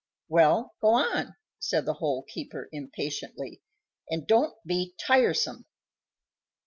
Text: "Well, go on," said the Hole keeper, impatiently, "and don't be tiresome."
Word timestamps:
"Well, 0.29 0.73
go 0.81 0.95
on," 0.95 1.35
said 1.59 1.85
the 1.85 1.93
Hole 1.93 2.23
keeper, 2.23 2.69
impatiently, 2.71 3.61
"and 4.09 4.25
don't 4.25 4.55
be 4.65 4.95
tiresome." 4.99 5.67